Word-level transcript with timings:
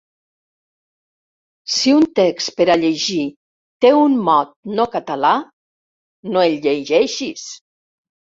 Si 1.73 1.91
un 1.97 2.07
text 2.19 2.51
per 2.61 2.67
a 2.75 2.77
llegir 2.83 3.25
té 3.85 3.91
un 4.05 4.17
mot 4.31 4.57
no 4.81 4.87
català, 4.97 5.35
no 6.33 6.45
el 6.49 6.59
llegeixis! 6.67 7.47